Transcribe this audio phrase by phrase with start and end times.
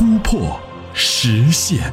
[0.00, 0.58] 突破、
[0.94, 1.92] 实现。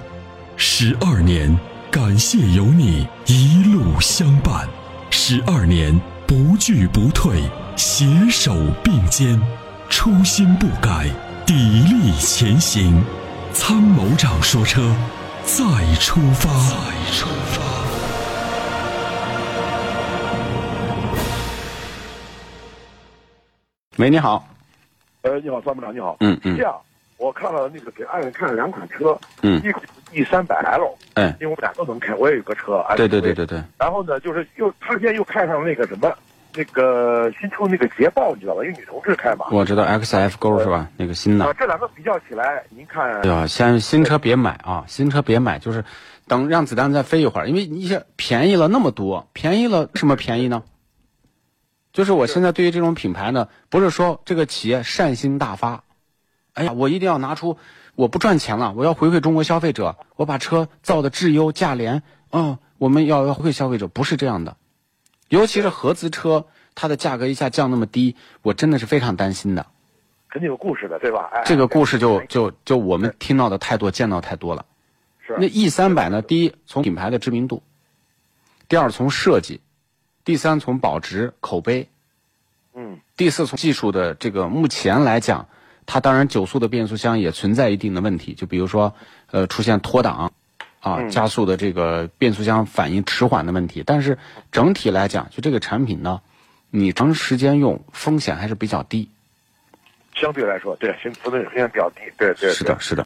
[0.55, 1.53] 十二年，
[1.91, 4.65] 感谢有你一路相伴。
[5.09, 7.41] 十二年，不惧不退，
[7.75, 9.37] 携手并肩，
[9.89, 11.07] 初心不改，
[11.45, 13.03] 砥砺前行。
[13.51, 14.95] 参谋长说：车，
[15.43, 16.49] 再出发。
[16.69, 16.77] 再
[17.11, 17.61] 出发。”
[23.99, 24.47] 喂，你好。
[25.23, 26.15] 呃，你好，参谋长，你好。
[26.21, 26.73] 嗯嗯这样，
[27.17, 32.85] 我看了那个给爱人看了两款车，嗯一款 E 三百 L，哎，因为我们俩都能开，我也有个车。
[32.95, 33.61] 对对对对对。
[33.77, 36.13] 然后呢，就是又他现在又看上那个什么，
[36.55, 38.63] 那个新出那个捷豹，你知道吧？
[38.63, 39.47] 一个女同志开嘛。
[39.51, 40.87] 我知道 XF 勾是吧？
[40.95, 45.83] 那个新的啊的。，这两个比较起来，您看哎，呀，先新车别买啊，新车别买，就是
[46.27, 50.63] 等让子弹再飞一会儿，因为你想便宜了那么多，便宜了为什么便宜呢？
[51.91, 55.83] 就是我现在对于这种品牌呢，不是说这个企业善心大发，
[56.57, 57.57] 哎呀，我一定要拿出
[57.93, 64.57] 我不赚钱了，我要回馈中国消费者，我把车造的质优价廉，嗯，我们要要回馈消费者，不是这样的。
[65.29, 69.67] 尤其是合资车，它的价格一下降那么低，我真的是非常担心的。
[70.29, 71.29] 肯定有故事的，对吧？
[71.31, 74.65] 哎，这个故事就就就我们听到的太多，见到太多了。
[75.19, 76.23] 是那 E 三百呢？
[76.23, 77.61] 第一，从品牌的知名度；
[78.67, 79.59] 第二，从设计；
[80.23, 81.87] 第三，从保值口碑；
[82.73, 85.47] 嗯，第四，从技术的这个目前来讲，
[85.87, 88.93] 它当然九速的变速箱也存在一定的问题，就比如说，
[89.31, 90.31] 呃，出现脱档
[90.81, 93.81] 啊、嗯加速的这个变速箱反应迟缓的问题。
[93.85, 94.17] 但是
[94.51, 96.21] 整体来讲，就这个产品呢，
[96.69, 99.09] 你长时间用风险还是比较低。
[100.13, 103.05] 相对来说，对，风风险风险比较低，对对是的，是的。